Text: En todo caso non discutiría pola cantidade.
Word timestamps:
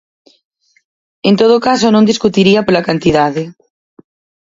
En 1.29 1.33
todo 1.41 1.63
caso 1.67 1.87
non 1.89 2.09
discutiría 2.11 2.65
pola 2.67 2.85
cantidade. 2.89 3.43